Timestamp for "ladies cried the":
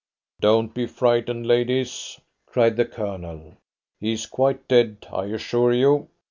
1.45-2.85